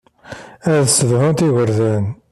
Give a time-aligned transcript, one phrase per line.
[0.73, 2.05] Ad ssedhunt igerdan.